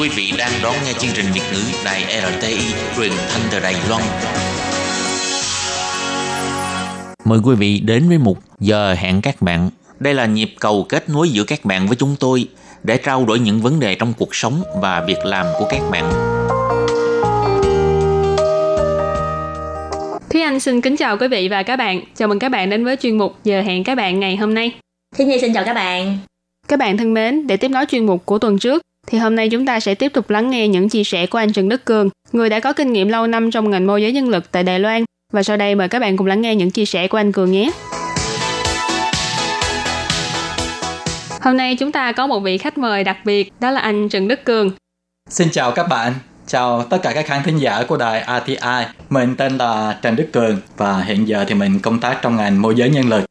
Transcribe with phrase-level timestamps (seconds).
[0.00, 2.58] Quý vị đang đón nghe chương trình Việt ngữ Đài RTI
[2.96, 4.02] truyền thanh từ Đài Loan.
[7.24, 9.70] Mời quý vị đến với mục giờ hẹn các bạn.
[9.98, 12.48] Đây là nhịp cầu kết nối giữa các bạn với chúng tôi
[12.82, 16.10] để trao đổi những vấn đề trong cuộc sống và việc làm của các bạn.
[20.30, 22.00] Thúy Anh xin kính chào quý vị và các bạn.
[22.16, 24.72] Chào mừng các bạn đến với chuyên mục Giờ hẹn các bạn ngày hôm nay.
[25.16, 26.18] Thiên Nhi xin chào các bạn.
[26.68, 29.48] Các bạn thân mến, để tiếp nối chuyên mục của tuần trước, thì hôm nay
[29.48, 32.08] chúng ta sẽ tiếp tục lắng nghe những chia sẻ của anh Trần Đức Cường,
[32.32, 34.78] người đã có kinh nghiệm lâu năm trong ngành môi giới nhân lực tại Đài
[34.78, 35.04] Loan.
[35.32, 37.52] Và sau đây mời các bạn cùng lắng nghe những chia sẻ của anh Cường
[37.52, 37.70] nhé.
[41.40, 44.28] Hôm nay chúng ta có một vị khách mời đặc biệt, đó là anh Trần
[44.28, 44.70] Đức Cường.
[45.28, 46.12] Xin chào các bạn,
[46.46, 48.84] chào tất cả các khán thính giả của đài RTI.
[49.10, 52.62] Mình tên là Trần Đức Cường và hiện giờ thì mình công tác trong ngành
[52.62, 53.24] môi giới nhân lực.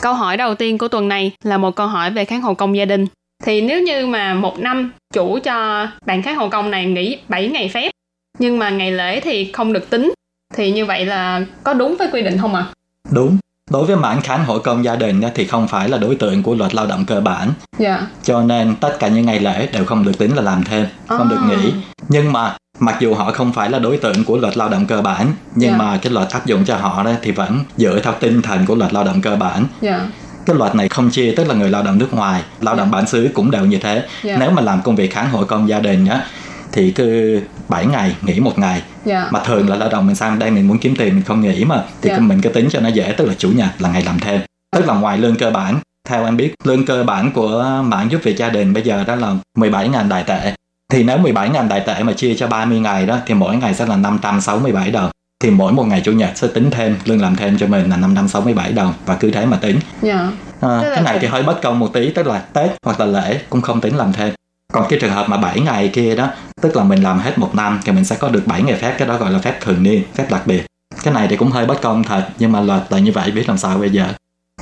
[0.00, 2.76] Câu hỏi đầu tiên của tuần này là một câu hỏi về kháng hộ công
[2.76, 3.06] gia đình.
[3.42, 7.48] Thì nếu như mà một năm chủ cho bạn kháng hộ công này nghỉ 7
[7.48, 7.90] ngày phép,
[8.38, 10.12] nhưng mà ngày lễ thì không được tính,
[10.54, 12.66] thì như vậy là có đúng với quy định không ạ?
[12.68, 12.72] À?
[13.10, 13.36] Đúng.
[13.70, 16.54] Đối với mãn kháng hộ công gia đình thì không phải là đối tượng của
[16.54, 17.48] luật lao động cơ bản.
[17.78, 18.06] Dạ.
[18.22, 21.28] Cho nên tất cả những ngày lễ đều không được tính là làm thêm, không
[21.28, 21.30] À.
[21.30, 21.72] được nghỉ.
[22.08, 25.00] Nhưng mà mặc dù họ không phải là đối tượng của luật lao động cơ
[25.02, 25.76] bản, nhưng Dạ.
[25.76, 28.74] mà cái luật áp dụng cho họ đó thì vẫn dựa theo tinh thần của
[28.74, 29.64] luật lao động cơ bản.
[29.80, 30.00] Dạ.
[30.46, 33.06] Cái luật này không chia tức là người lao động nước ngoài lao động bản
[33.06, 34.36] xứ cũng đều như thế Dạ.
[34.40, 36.24] nếu mà làm công việc kháng hộ công gia đình á
[36.72, 39.28] thì cứ 7 ngày nghỉ một ngày Dạ.
[39.30, 41.64] mà thường là lao động mình sang đây mình muốn kiếm tiền mình không nghỉ
[41.64, 42.16] mà thì Dạ.
[42.16, 44.40] cứ mình cứ tính cho nó dễ tức là chủ nhật là ngày làm thêm
[44.76, 45.76] tức là ngoài lương cơ bản
[46.08, 49.14] theo em biết lương cơ bản của mạng giúp việc gia đình bây giờ đó
[49.14, 50.54] là 17.000 đài tệ
[50.92, 53.86] thì nếu 17.000 đài tệ mà chia cho 30 ngày đó thì mỗi ngày sẽ
[53.86, 55.10] là 567 đồng
[55.42, 57.96] thì mỗi một ngày chủ nhật sẽ tính thêm lương làm thêm cho mình là
[57.96, 60.28] 567 đồng và cứ thế mà tính Dạ.
[60.60, 63.06] À, Tức cái này thì hơi bất công một tí tức là Tết hoặc là
[63.06, 64.34] lễ cũng không tính làm thêm
[64.72, 66.28] còn cái trường hợp mà 7 ngày kia đó
[66.60, 68.94] tức là mình làm hết một năm thì mình sẽ có được 7 ngày phép
[68.98, 70.64] cái đó gọi là phép thường niên phép đặc biệt
[71.02, 73.48] cái này thì cũng hơi bất công thật nhưng mà luật là như vậy biết
[73.48, 74.06] làm sao bây giờ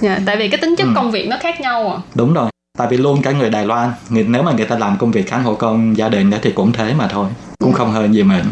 [0.00, 0.18] Dạ.
[0.26, 0.92] Tại vì cái tính chất Ừ.
[0.94, 1.98] công việc nó khác nhau à.
[2.14, 4.96] đúng rồi tại vì luôn cả người Đài Loan người, nếu mà người ta làm
[4.98, 7.76] công việc kháng hộ công gia đình đó thì cũng thế mà thôi cũng Ừ.
[7.78, 8.44] không hơn gì mình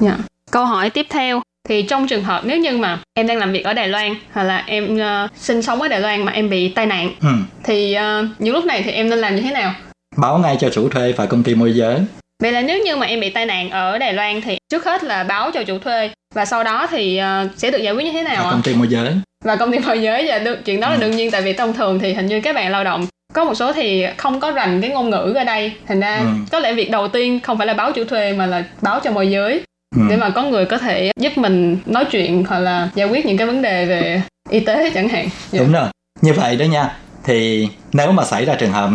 [0.00, 0.16] Dạ.
[0.50, 3.64] Câu hỏi tiếp theo thì trong trường hợp nếu như mà em đang làm việc
[3.64, 6.68] ở Đài Loan hoặc là em ờ, sinh sống ở Đài Loan mà em bị
[6.68, 7.28] tai nạn ừ.
[7.64, 9.74] thì ờ, những lúc này thì em nên làm như thế nào?
[10.16, 11.96] báo ngay cho chủ thuê và công ty môi giới
[12.42, 15.04] Vậy là nếu như mà em bị tai nạn ở Đài Loan thì trước hết
[15.04, 18.12] là báo cho chủ thuê và sau đó thì ờ, sẽ được giải quyết như
[18.12, 19.14] thế nào và công ty môi giới
[19.44, 21.00] Và công ty môi giới và đương, chuyện đó là Ừ.
[21.00, 23.54] đương nhiên tại vì thông thường thì hình như các bạn lao động có một
[23.54, 26.26] số thì không có rành cái ngôn ngữ ở đây thành ra Ừ.
[26.52, 29.10] có lẽ việc đầu tiên không phải là báo chủ thuê mà là báo cho
[29.10, 29.60] môi giới
[29.96, 30.02] ừ.
[30.10, 33.36] để mà có người có thể giúp mình nói chuyện hoặc là giải quyết những
[33.36, 35.58] cái vấn đề về y tế chẳng hạn Dạ.
[35.58, 35.86] Đúng rồi.
[36.22, 36.90] Như vậy đó nha.
[37.24, 38.90] Thì nếu mà xảy ra trường hợp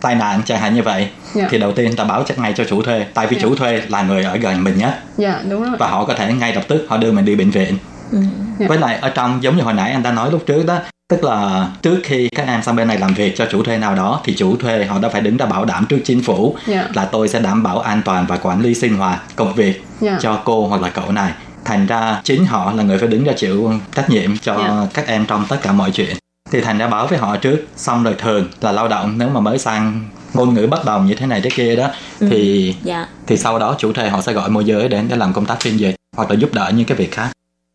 [0.00, 1.46] tai nạn chẳng hạn như vậy Dạ.
[1.50, 3.42] thì đầu tiên ta báo chắc ngay cho chủ thuê tại vì Dạ.
[3.42, 6.32] chủ thuê là người ở gần mình nhất dạ đúng rồi và họ có thể
[6.32, 7.76] ngay lập tức họ đưa mình đi bệnh viện
[8.12, 8.18] Ừ.
[8.58, 8.66] Dạ.
[8.68, 11.24] với lại ở trong giống như hồi nãy anh đã nói lúc trước đó tức
[11.24, 14.20] là trước khi các em sang bên này làm việc cho chủ thuê nào đó
[14.24, 17.04] thì chủ thuê họ đã phải đứng ra bảo đảm trước chính phủ dạ là
[17.04, 20.40] tôi sẽ đảm bảo an toàn và quản lý sinh hoạt công việc dạ cho
[20.44, 21.32] cô hoặc là cậu này
[21.64, 24.86] thành ra chính họ là người phải đứng ra chịu trách nhiệm cho Dạ.
[24.94, 26.16] các em trong tất cả mọi chuyện
[26.50, 29.40] thì thành ra báo với họ trước xong rồi thường là lao động nếu mà
[29.40, 31.88] mới sang ngôn ngữ bất đồng như thế này thế kia đó
[32.20, 32.26] Ừ.
[32.30, 33.06] thì Dạ.
[33.26, 35.60] thì sau đó chủ thuê họ sẽ gọi môi giới đến để làm công tác
[35.60, 37.30] phiên dịch hoặc là giúp đỡ những cái việc khác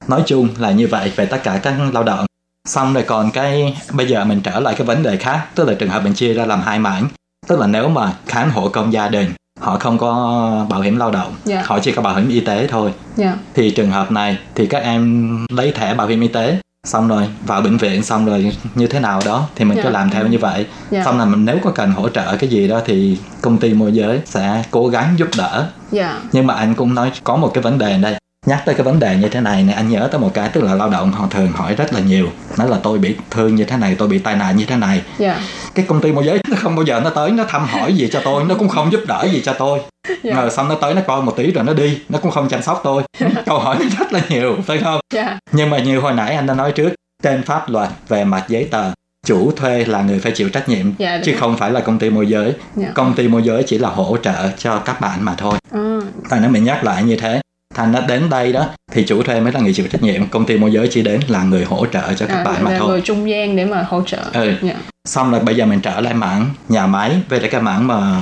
[0.08, 2.26] nói chung là như vậy về tất cả các lao động
[2.68, 5.74] xong rồi còn cái bây giờ mình trở lại cái vấn đề khác tức là
[5.74, 7.08] trường hợp mình chia ra làm hai mảng.
[7.48, 11.12] Tức là nếu mà khám hộ công gia đình họ không có bảo hiểm lao
[11.12, 11.64] động Dạ.
[11.66, 12.94] họ chỉ có bảo hiểm y tế thôi.
[13.16, 13.36] Dạ.
[13.54, 17.28] Thì trường hợp này thì các em lấy thẻ bảo hiểm y tế xong rồi
[17.46, 19.84] vào bệnh viện xong rồi như thế nào đó thì mình Dạ.
[19.84, 20.66] cứ làm theo như vậy.
[20.92, 21.04] Dạ.
[21.06, 23.92] Xong là mình nếu có cần hỗ trợ cái gì đó thì công ty môi
[23.94, 25.68] giới sẽ cố gắng giúp đỡ.
[25.92, 26.20] Dạ.
[26.32, 28.16] Nhưng mà anh cũng nói có một cái vấn đề đây
[28.46, 30.64] nhắc tới cái vấn đề như thế này này anh nhớ tới một cái tức
[30.64, 32.28] là lao động họ thường hỏi rất là nhiều.
[32.58, 35.02] Nói là tôi bị thương như thế này tôi bị tai nạn như thế này.
[35.18, 35.42] Dạ.
[35.76, 38.10] Cái công ty môi giới nó không bao giờ nó tới nó thăm hỏi gì
[38.12, 39.80] cho tôi nó cũng không giúp đỡ gì cho tôi.
[40.24, 40.34] Dạ.
[40.36, 42.62] Rồi xong nó tới nó coi một tí rồi nó đi nó cũng không chăm
[42.62, 43.04] sóc tôi.
[43.46, 45.00] Câu hỏi nó rất là nhiều phải không?
[45.14, 45.40] Dạ.
[45.52, 46.94] Nhưng mà như hồi nãy anh đã nói trước
[47.24, 48.92] trên pháp luật về mặt giấy tờ
[49.26, 52.10] chủ thuê là người phải chịu trách nhiệm Dạ, chứ không phải là công ty
[52.10, 52.54] môi giới.
[52.76, 52.88] Dạ.
[52.94, 55.54] Công ty môi giới chỉ là hỗ trợ cho các bạn mà thôi.
[55.72, 56.00] À,
[56.30, 57.42] thành nó mình nhắc lại như thế
[57.74, 60.28] thành nó đến đây đó thì chủ thuê mới là người chịu trách nhiệm.
[60.28, 62.72] Công ty môi giới chỉ đến là người hỗ trợ cho các à, bạn mà
[62.72, 62.88] là thôi.
[62.88, 64.24] người trung gian để mà hỗ trợ.
[64.34, 64.54] Ừ.
[64.62, 64.74] dạ.
[65.06, 68.22] Xong rồi bây giờ mình trở lại mảng nhà máy về lại cái mảng mà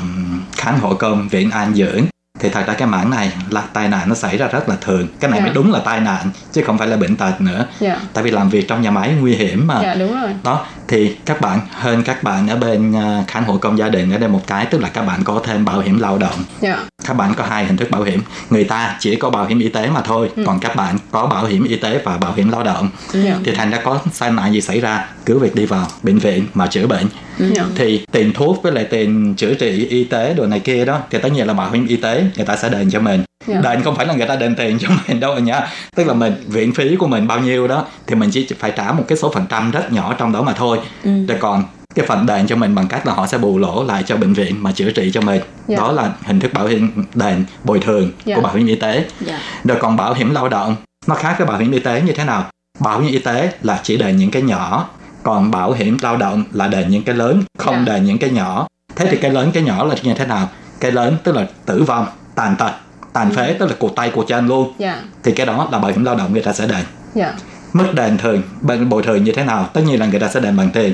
[0.57, 2.01] khám hộ công viện an dưỡng.
[2.39, 5.07] Thì thật ra cái mảng này là tai nạn nó xảy ra rất là thường.
[5.19, 5.45] Cái này Dạ.
[5.45, 7.65] mới đúng là tai nạn chứ không phải là bệnh tật nữa.
[7.79, 7.99] Dạ.
[8.13, 9.79] Tại vì làm việc trong nhà máy nguy hiểm mà.
[9.81, 10.29] Dạ đúng rồi.
[10.43, 14.11] Đó thì các bạn hơn các bạn ở bên uh, khán hộ công gia đình
[14.11, 16.43] ở đây một cái tức là các bạn có thêm bảo hiểm lao động.
[16.61, 16.83] Dạ.
[17.07, 18.21] Các bạn có hai hình thức bảo hiểm.
[18.49, 20.43] Người ta chỉ có bảo hiểm y tế mà thôi Ừ.
[20.47, 22.89] còn các bạn có bảo hiểm y tế và bảo hiểm lao động.
[23.13, 23.35] Dạ.
[23.43, 26.45] Thì thành ra có tai nạn gì xảy ra cứ việc đi vào bệnh viện
[26.53, 27.05] mà chữa bệnh.
[27.39, 27.63] Dạ.
[27.75, 31.17] Thì tiền thuốc với lại tiền chữa trị y tế đồ này kia đó thì
[31.21, 33.61] tất nhiên là bảo hiểm y tế người ta sẽ đền cho mình Dạ.
[33.63, 36.33] đền không phải là người ta đền tiền cho mình đâu nhá tức là mình
[36.47, 39.31] viện phí của mình bao nhiêu đó thì mình chỉ phải trả một cái số
[39.33, 41.25] phần trăm rất nhỏ trong đó mà thôi Ừ.
[41.27, 41.63] rồi còn
[41.95, 44.33] cái phần đền cho mình bằng cách là họ sẽ bù lỗ lại cho bệnh
[44.33, 45.77] viện mà chữa trị cho mình Dạ.
[45.77, 48.35] đó là hình thức bảo hiểm đền bồi thường Dạ.
[48.35, 49.39] của bảo hiểm y tế Dạ.
[49.63, 50.75] rồi còn bảo hiểm lao động
[51.07, 52.45] nó khác với bảo hiểm y tế như thế nào
[52.79, 54.89] bảo hiểm y tế là chỉ đền những cái nhỏ
[55.23, 57.93] còn bảo hiểm lao động là đền những cái lớn không Dạ.
[57.93, 60.49] đền những cái nhỏ thế thì cái lớn cái nhỏ là như thế nào
[60.79, 62.05] cái lớn tức là tử vong
[62.35, 62.71] tàn tật
[63.13, 65.91] tàn phế tức là cụt tay cụt chân luôn dạ thì cái đó là bảo
[65.91, 66.85] hiểm lao động người ta sẽ đền
[67.15, 67.33] dạ
[67.73, 70.39] mức đền thường bên bồi thường như thế nào tất nhiên là người ta sẽ
[70.39, 70.93] đền bằng tiền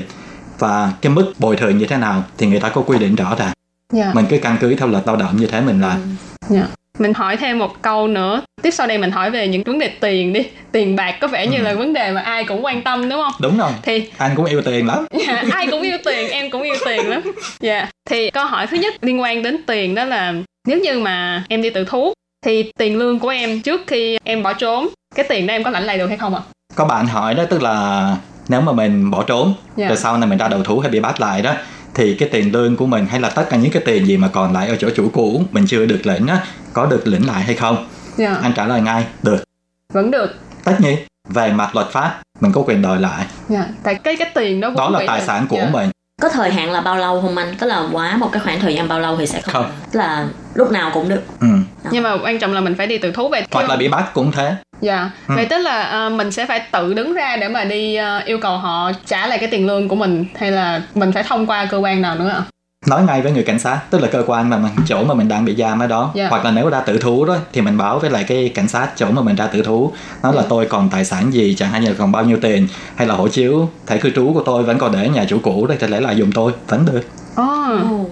[0.58, 3.34] và cái mức bồi thường như thế nào thì người ta có quy định rõ
[3.38, 3.52] ràng
[3.92, 6.16] dạ mình cứ căn cứ theo luật lao động như thế mình làm
[6.48, 6.66] Dạ.
[6.98, 8.42] Mình hỏi thêm một câu nữa.
[8.62, 10.40] Tiếp sau đây mình hỏi về những vấn đề tiền đi.
[10.72, 11.62] Tiền bạc có vẻ như Ừ.
[11.62, 13.32] là vấn đề mà ai cũng quan tâm đúng không?
[13.40, 16.62] đúng rồi Thì anh cũng yêu tiền lắm dạ, ai cũng yêu tiền, em cũng
[16.62, 17.20] yêu tiền lắm.
[17.60, 17.88] Dạ.
[18.10, 20.34] Thì câu hỏi thứ nhất liên quan đến tiền đó là
[20.68, 22.12] nếu như mà em đi tự thuốc
[22.44, 25.70] thì tiền lương của em trước khi em bỏ trốn, cái tiền đó em có
[25.70, 26.40] lãnh lại được hay không ạ?
[26.74, 28.16] có bạn hỏi đó tức là
[28.48, 29.88] nếu mà mình bỏ trốn Dạ.
[29.88, 31.54] rồi sau này mình ra đầu thú hay bị bắt lại đó
[31.94, 34.28] thì cái tiền lương của mình hay là tất cả những cái tiền gì mà
[34.32, 37.42] còn lại ở chỗ chủ cũ mình chưa được lĩnh á có được lĩnh lại
[37.42, 37.86] hay không
[38.16, 38.34] Dạ.
[38.42, 39.44] anh trả lời ngay được
[39.92, 40.34] Vẫn được.
[40.64, 40.98] tất nhiên
[41.28, 43.64] về mặt luật pháp mình có quyền đòi lại Dạ.
[43.82, 45.68] Tại cái cái tiền đó đó là tài sản của dạ.
[45.72, 45.90] mình
[46.22, 48.74] có thời hạn là bao lâu không anh tức là quá một cái khoảng thời
[48.74, 49.72] gian bao lâu thì sẽ không, Không.
[49.92, 51.46] tức là lúc nào cũng được ừ.
[51.90, 54.04] Nhưng mà quan trọng là mình phải đi tự thú về hoặc là bị bắt
[54.14, 55.34] cũng thế Dạ, Ừ.
[55.36, 58.38] vậy tức là ờ, mình sẽ phải tự đứng ra để mà đi ờ, yêu
[58.42, 61.66] cầu họ trả lại cái tiền lương của mình hay là mình phải thông qua
[61.70, 62.42] cơ quan nào nữa ạ?
[62.86, 65.28] Nói ngay với người cảnh sát tức là cơ quan mà mình chỗ mà mình
[65.28, 66.28] đang bị giam ở đó Dạ.
[66.28, 68.88] hoặc là nếu ra tử thú đó thì mình báo với lại cái cảnh sát
[68.96, 69.92] chỗ mà mình ra tử thú
[70.22, 70.46] nói là Dạ.
[70.50, 73.14] tôi còn tài sản gì chẳng hạn như là còn bao nhiêu tiền hay là
[73.14, 75.78] hộ chiếu thẻ cư trú của tôi vẫn còn để ở nhà chủ cũ đây
[75.80, 77.00] thì lẽ lại dùng tôi vẫn được
[77.36, 77.44] Ồ,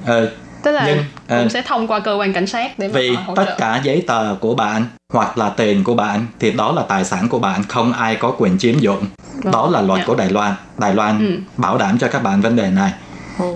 [0.07, 0.29] ừ,
[0.63, 1.05] tức là Nhưng,
[1.41, 3.55] cũng sẽ thông qua cơ quan cảnh sát để mà vì hỗ tất trợ.
[3.59, 7.29] cả giấy tờ của bạn hoặc là tiền của bạn thì đó là tài sản
[7.29, 9.05] của bạn không ai có quyền chiếm dụng
[9.45, 9.53] Vâng.
[9.53, 10.05] đó là luật Dạ.
[10.07, 11.41] của Đài Loan Đài Loan Ừ.
[11.57, 12.93] bảo đảm cho các bạn vấn đề này.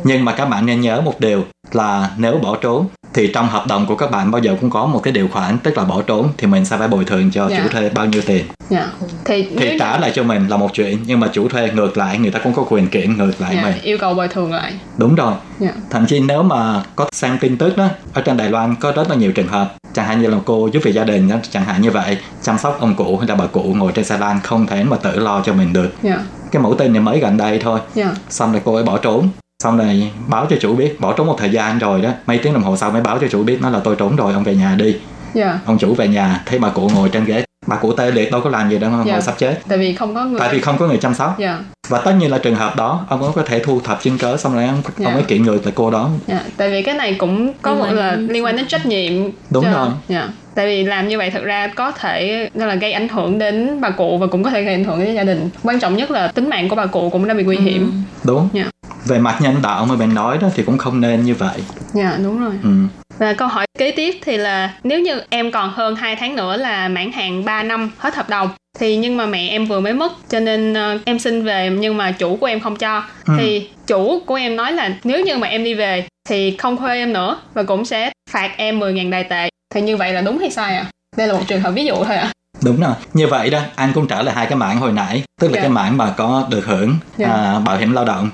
[0.05, 3.67] Nhưng mà các bạn nên nhớ một điều là nếu bỏ trốn thì trong hợp
[3.67, 6.03] đồng của các bạn bao giờ cũng có một cái điều khoản tức là bỏ
[6.03, 7.61] trốn thì mình sẽ phải bồi thường cho Dạ.
[7.62, 8.87] chủ thuê bao nhiêu tiền Dạ.
[9.25, 11.97] Thì, thì nếu trả lại cho mình là một chuyện nhưng mà chủ thuê ngược
[11.99, 14.53] lại người ta cũng có quyền kiện ngược lại dạ, mình yêu cầu bồi thường
[14.53, 14.73] lại.
[14.97, 15.71] đúng rồi Dạ.
[15.91, 19.11] thậm chí nếu mà có xem tin tức đó ở trên Đài Loan có rất
[19.11, 21.65] là nhiều trường hợp chẳng hạn như là cô giúp việc gia đình đó, chẳng
[21.65, 24.41] hạn như vậy chăm sóc ông cụ hay là bà cụ ngồi trên xe lan
[24.43, 26.19] không thể mà tự lo cho mình được Dạ.
[26.50, 28.11] cái mẫu tin này mới gần đây thôi Dạ.
[28.29, 29.29] xong rồi cô ấy bỏ trốn
[29.61, 32.53] xong rồi báo cho chủ biết bỏ trốn một thời gian rồi đó mấy tiếng
[32.55, 34.55] đồng hồ sau mới báo cho chủ biết nói là tôi trốn rồi ông về
[34.55, 34.96] nhà đi
[35.34, 35.58] Dạ.
[35.67, 38.41] ông chủ về nhà thấy bà cụ ngồi trên ghế bà cụ tê liệt đâu
[38.41, 39.13] có làm gì đâu Dạ.
[39.13, 40.41] ngồi sắp chết Tại vì không có người.
[40.41, 41.58] tại vì không có người chăm sóc Dạ.
[41.89, 44.37] và tất nhiên là trường hợp đó ông cũng có thể thu thập chứng cớ
[44.37, 45.06] xong rồi ông, Dạ.
[45.06, 46.41] ông ấy kiện ngược lại cô đó Dạ.
[46.56, 49.13] Tại vì cái này cũng có một là liên quan đến trách nhiệm.
[49.51, 49.89] Đúng cho- rồi.
[50.08, 50.29] Dạ.
[50.55, 53.91] Tại vì làm như vậy thật ra có thể là gây ảnh hưởng đến bà
[53.91, 55.51] cụ và cũng có thể gây ảnh hưởng đến gia đình.
[55.63, 57.82] Quan trọng nhất là tính mạng của bà cụ cũng đã bị nguy hiểm.
[57.91, 57.96] Ừ.
[58.25, 58.65] đúng Dạ.
[59.07, 61.59] Về mặt nhân đạo mà mình nói đó thì cũng không nên như vậy
[61.93, 62.53] Dạ đúng rồi.
[62.63, 62.71] ừ.
[63.19, 66.57] Và câu hỏi kế tiếp thì là nếu như em còn hơn 2 tháng nữa
[66.57, 69.93] là mãn hạn 3 năm hết hợp đồng thì nhưng mà mẹ em vừa mới
[69.93, 73.35] mất cho nên ờ, em xin về nhưng mà chủ của em không cho Ừ.
[73.39, 76.95] thì chủ của em nói là nếu như mà em đi về thì không thuê
[76.97, 80.39] em nữa và cũng sẽ phạt em 10.000 đài tệ thì như vậy là đúng
[80.39, 80.85] hay sai ạ?
[81.17, 82.33] Đây là một trường hợp ví dụ thôi ạ.
[82.65, 85.49] đúng rồi như vậy đó anh cũng trả lời hai cái mảng hồi nãy tức
[85.49, 85.61] là Dạ.
[85.61, 87.29] cái mảng mà có được hưởng Dạ.
[87.29, 88.31] à, bảo hiểm lao động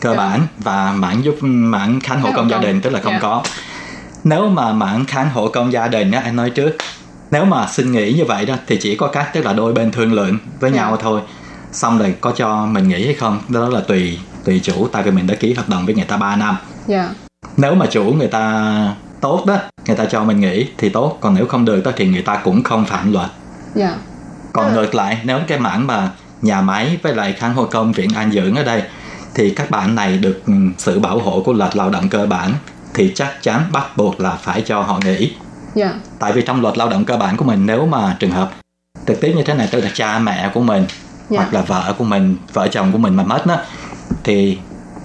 [0.00, 0.16] cơ Dạ.
[0.16, 2.64] bản và mảng giúp mảng kháng hộ hộ công gia công.
[2.66, 3.18] đình tức là không Dạ.
[3.22, 3.42] có
[4.24, 6.76] nếu mà mảng kháng hộ công gia đình á anh nói trước
[7.30, 9.90] nếu mà xin nghỉ như vậy đó thì chỉ có cách tức là đôi bên
[9.92, 10.76] thương lượng với Dạ.
[10.76, 11.20] nhau thôi
[11.72, 15.10] xong rồi có cho mình nghỉ hay không đó là tùy tùy chủ tại vì
[15.10, 17.08] mình đã ký hợp đồng với người ta 3 năm Dạ.
[17.56, 21.34] nếu mà chủ người ta tốt đó người ta cho mình nghỉ thì tốt còn
[21.34, 23.28] nếu không được đó thì người ta cũng không phạm luật
[23.74, 23.94] Dạ.
[24.52, 26.10] còn ngược lại nếu cái mảng mà
[26.42, 28.82] nhà máy với lại kháng hộ công viện an dưỡng ở đây
[29.34, 32.52] thì các bạn này được ừ, sự bảo hộ của luật lao động cơ bản
[32.94, 35.32] thì chắc chắn bắt buộc là phải cho họ nghỉ
[35.74, 35.92] Dạ.
[36.18, 38.50] tại vì trong luật lao động cơ bản của mình nếu mà trường hợp
[39.06, 40.86] trực tiếp như thế này tức là cha mẹ của mình
[41.28, 41.36] Dạ.
[41.40, 43.56] hoặc là vợ của mình vợ chồng của mình mà mất đó
[44.24, 44.58] thì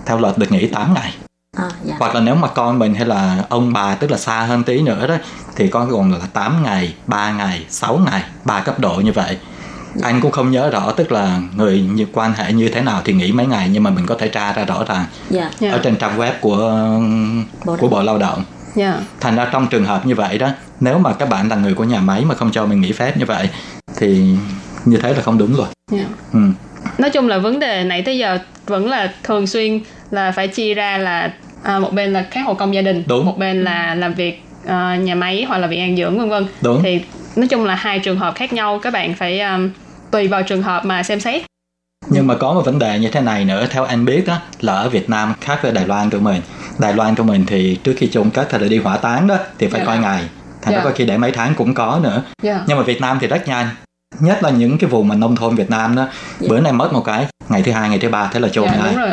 [0.06, 1.14] theo luật được nghỉ 8 ngày
[1.58, 1.96] À, dạ.
[2.00, 4.82] hoặc là nếu mà con mình hay là ông bà tức là xa hơn tí
[4.82, 5.16] nữa đó
[5.56, 9.38] thì con còn là 8 ngày 3 ngày 6 ngày ba cấp độ như vậy
[10.02, 13.14] anh cũng không nhớ rõ tức là người như quan hệ như thế nào thì
[13.14, 15.72] nghỉ mấy ngày nhưng mà mình có thể tra ra rõ ràng dạ Dạ.
[15.72, 16.58] ở trên trang web của
[17.66, 18.44] Bộ của bộ lao động
[18.76, 19.00] Dạ.
[19.20, 20.50] thành ra trong trường hợp như vậy đó
[20.80, 23.18] nếu mà các bạn là người của nhà máy mà không cho mình nghỉ phép
[23.18, 23.50] như vậy
[23.98, 24.26] thì
[24.86, 26.04] như thế là không đúng rồi Dạ.
[26.34, 26.40] ừ.
[26.98, 29.80] nói chung là vấn đề này tới giờ vẫn là thường xuyên
[30.12, 31.32] là phải chia ra là
[31.64, 33.26] à, một bên là các hộ công gia đình Đúng.
[33.26, 36.48] một bên là làm việc à, nhà máy hoặc là viện an dưỡng vân vân
[36.84, 37.02] thì
[37.36, 39.70] nói chung là hai trường hợp khác nhau các bạn phải um,
[40.12, 41.42] tùy vào trường hợp mà xem xét.
[42.10, 44.74] Nhưng mà có một vấn đề như thế này nữa theo anh biết đó là
[44.74, 46.42] ở Việt Nam khác với Đài Loan của mình.
[46.80, 49.38] Đài Loan của mình thì trước khi chôn cất hay là đi hỏa táng đó
[49.60, 49.86] thì phải Dạ.
[49.86, 50.24] coi ngày.
[50.62, 50.84] Thành ra Dạ.
[50.84, 52.24] có khi để mấy tháng cũng có nữa.
[52.44, 52.62] Yeah.
[52.68, 53.68] nhưng mà Việt Nam thì rất nhanh.
[54.20, 56.08] Nhất là những cái vùng mà nông thôn Việt Nam đó
[56.40, 56.48] Dạ.
[56.50, 58.82] bữa nay mất một cái ngày thứ hai ngày thứ ba thế là chôn dạ,
[58.86, 59.10] đúng rồi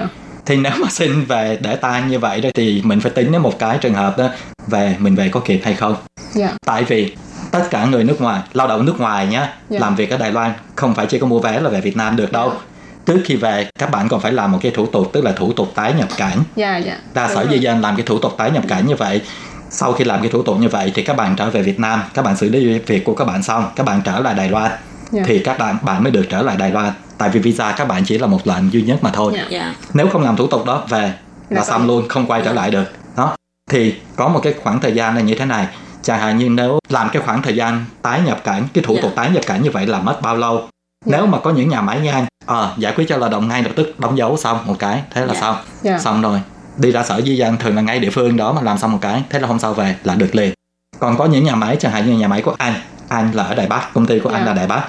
[0.47, 3.43] thì nếu mà xin về để tang như vậy đó thì mình phải tính đến
[3.43, 4.29] một cái trường hợp đó
[4.67, 5.97] về mình về có kịp hay không.
[6.33, 6.53] Dạ.
[6.67, 7.17] Tại vì
[7.53, 9.79] tất cả người nước ngoài lao động nước ngoài nhá Dạ.
[9.81, 12.17] làm việc ở Đài Loan không phải chỉ có mua vé là về Việt Nam
[12.17, 12.53] được đâu.
[13.07, 15.53] Trước khi về các bạn còn phải làm một cái thủ tục tức là thủ
[15.53, 16.39] tục tái nhập cảnh.
[16.57, 16.97] Dạ dạ.
[17.15, 19.21] Đa Đúng sở di dân làm cái thủ tục tái nhập cảnh như vậy.
[19.71, 22.03] Sau khi làm cái thủ tục như vậy thì các bạn trở về Việt Nam
[22.15, 24.71] các bạn xử lý việc của các bạn xong các bạn trở lại Đài Loan.
[25.11, 25.23] Dạ.
[25.27, 26.93] thì các bạn bạn mới được trở lại Đài Loan.
[27.19, 29.33] Tại vì visa các bạn chỉ là một lần duy nhất mà thôi.
[29.37, 29.47] Dạ.
[29.51, 29.75] dạ.
[29.95, 31.13] Nếu không làm thủ tục đó về là
[31.51, 31.87] Là xong xong.
[31.87, 32.85] luôn không quay trở lại được.
[33.17, 33.37] Đó.
[33.71, 35.67] Thì có một cái khoảng thời gian là như thế này
[36.03, 39.03] chẳng hạn như nếu làm cái khoảng thời gian tái nhập cảnh cái thủ Dạ.
[39.03, 40.69] tục tái nhập cảnh như vậy là mất bao lâu?
[41.05, 43.71] Nếu mà có những nhà máy nhanh ờ giải quyết cho lao động ngay lập
[43.77, 45.41] tức đóng dấu xong một cái thế là Dạ.
[45.41, 45.57] xong.
[45.83, 45.99] Dạ.
[45.99, 46.41] Xong rồi.
[46.77, 48.99] Đi ra sở di dân thường là ngay địa phương đó mà làm xong một
[49.01, 50.53] cái thế là hôm sau về là được liền.
[50.99, 52.75] Còn có những nhà máy chẳng hạn như nhà máy của anh
[53.09, 54.47] anh là ở đài bắc công ty của anh Dạ.
[54.47, 54.89] là đài bắc.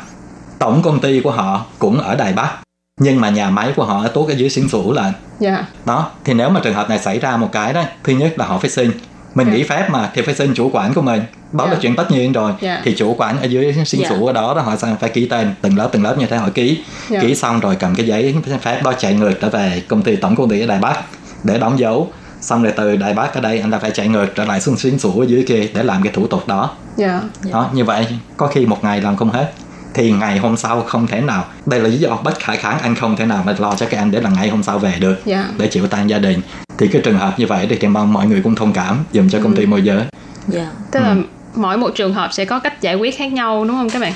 [0.60, 2.52] Tổng công ty của họ cũng ở đài bắc
[3.00, 5.66] nhưng mà nhà máy của họ ở tốt ở dưới xính sủ là dạ.
[5.86, 8.46] Đó thì nếu mà trường hợp này xảy ra một cái đó thứ nhất là
[8.46, 8.92] họ phải xin
[9.36, 9.54] mình Dạ.
[9.54, 11.22] nghỉ phép mà thì phải xin chủ quản của mình
[11.52, 11.78] đó là Dạ.
[11.82, 12.82] chuyện tất nhiên rồi Dạ.
[12.84, 14.10] thì chủ quản ở dưới xính Dạ.
[14.10, 16.38] sủ ở đó, đó họ sẽ phải ký tên từng lớp từng lớp như thế
[16.38, 17.20] họ ký Dạ.
[17.22, 20.36] ký xong rồi cầm cái giấy phép đó chạy ngược trở về công ty tổng
[20.36, 20.98] công ty ở đài bắc
[21.44, 22.12] để đóng dấu
[22.42, 24.78] xong rồi từ đài bắc ở đây anh ta phải chạy ngược trở lại xuống
[24.78, 27.22] xính sủ ở dưới kia để làm cái thủ tục đó Dạ.
[27.52, 29.52] đó như vậy có khi một ngày làm không hết
[29.94, 31.46] thì ngày hôm sau không thể nào.
[31.66, 33.98] Đây là lý do bất khả kháng anh không thể nào mà lo cho các
[33.98, 35.48] anh để là ngày hôm sau về được dạ.
[35.58, 36.42] để chịu tan gia đình.
[36.78, 39.30] Thì cái trường hợp như vậy thì em mong mọi người cũng thông cảm dùm
[39.30, 40.04] cho công ty môi giới.
[40.48, 40.68] Dạ.
[40.92, 41.04] Tức Ừ.
[41.04, 41.16] là
[41.56, 44.14] mỗi một trường hợp sẽ có cách giải quyết khác nhau đúng không các bạn?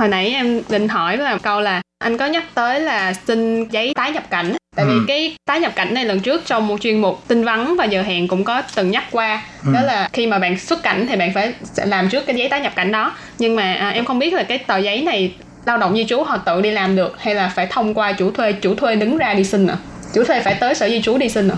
[0.00, 3.92] Hồi nãy em định hỏi là câu là anh có nhắc tới là xin giấy
[3.96, 5.04] tái nhập cảnh tại vì Ừ.
[5.08, 8.02] cái tái nhập cảnh này lần trước trong một chuyên mục tin vắn và giờ
[8.02, 9.42] hẹn cũng có từng nhắc qua.
[9.66, 9.72] Ừ.
[9.74, 12.60] đó là khi mà bạn xuất cảnh thì bạn phải làm trước cái giấy tái
[12.60, 13.12] nhập cảnh đó.
[13.38, 15.34] Nhưng mà à, em không biết là cái tờ giấy này
[15.66, 18.30] lao động di trú họ tự đi làm được hay là phải thông qua chủ
[18.30, 19.76] thuê chủ thuê đứng ra đi xin à
[20.14, 21.56] chủ thuê phải tới sở di trú đi xin à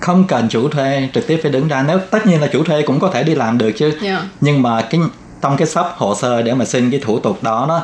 [0.00, 1.84] không cần chủ thuê trực tiếp phải đứng ra.
[1.88, 3.92] Nếu tất nhiên là chủ thuê cũng có thể đi làm được chứ.
[4.02, 4.22] Dạ.
[4.40, 5.00] Nhưng mà cái
[5.42, 7.82] trong cái sắp hồ sơ để mà xin cái thủ tục đó đó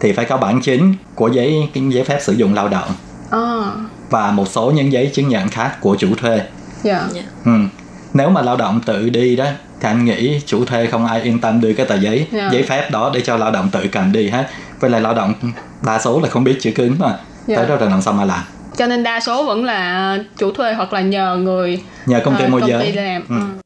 [0.00, 2.88] thì phải có bản chính của giấy cái giấy phép sử dụng lao động.
[3.30, 3.62] À
[4.10, 6.40] và một số những giấy chứng nhận khác của chủ thuê
[6.82, 7.50] dạ dạ ừ.
[8.14, 9.44] nếu mà lao động tự đi đó
[9.80, 12.48] thì anh nghĩ chủ thuê không ai yên tâm đưa cái tờ giấy Dạ.
[12.52, 14.46] giấy phép đó để cho lao động tự cầm đi hết
[14.80, 15.34] với lại lao động
[15.86, 17.56] đa số là không biết chữ cứng mà Dạ.
[17.56, 18.40] tới đó rồi làm sao mà làm
[18.76, 22.44] cho nên đa số vẫn là chủ thuê hoặc là nhờ người nhờ công ty
[22.44, 23.36] ờ, môi giới làm Ừ.
[23.36, 23.60] Ừ.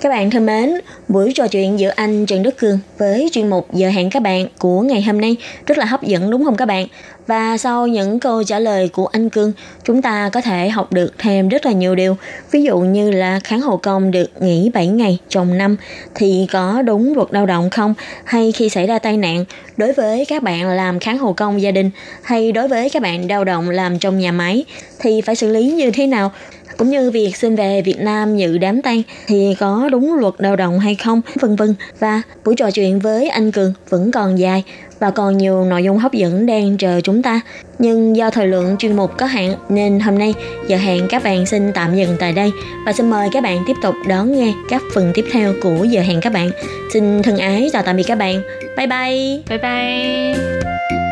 [0.00, 0.74] Các bạn thân mến,
[1.08, 4.46] buổi trò chuyện giữa anh Trần Đức Cường với chuyên mục Giờ hẹn các bạn
[4.58, 6.86] của ngày hôm nay rất là hấp dẫn đúng không các bạn?
[7.26, 9.52] Và sau những câu trả lời của anh Cương,
[9.84, 12.16] chúng ta có thể học được thêm rất là nhiều điều.
[12.50, 15.76] Ví dụ như là kháng hộ công được nghỉ 7 ngày trong năm
[16.14, 17.94] thì có đúng luật lao động không?
[18.24, 19.44] Hay khi xảy ra tai nạn,
[19.76, 21.90] đối với các bạn làm kháng hộ công gia đình
[22.22, 24.64] hay đối với các bạn lao động làm trong nhà máy
[24.98, 26.32] thì phải xử lý như thế nào?
[26.80, 30.56] Cũng như việc xin về Việt Nam dự đám tang thì có đúng luật lao
[30.56, 31.74] động hay không, vân vân.
[31.98, 34.64] Và buổi trò chuyện với anh Cường vẫn còn dài
[34.98, 37.40] và còn nhiều nội dung hấp dẫn đang chờ chúng ta.
[37.78, 40.34] Nhưng do thời lượng chuyên mục có hạn nên hôm nay
[40.68, 42.52] giờ hẹn các bạn xin tạm dừng tại đây
[42.86, 46.02] và xin mời các bạn tiếp tục đón nghe các phần tiếp theo của giờ
[46.02, 46.50] hẹn các bạn.
[46.92, 48.42] Xin thân ái chào tạm biệt các bạn.
[48.76, 49.42] Bye bye.
[49.48, 51.09] bye bye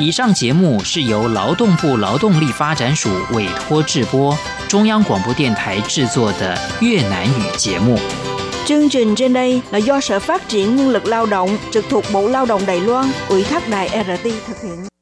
[0.00, 4.38] 以上节目是由劳动部劳动力发展署委托制播，
[4.68, 7.98] 中央广播电台制作的越南语节目。
[8.64, 12.28] Chương trình trên đây là do Sở Phát triển Nhân lực Lao động trực thuộc Bộ
[12.28, 14.97] Lao động Đài Loan ủy thác đài RT thực hiện.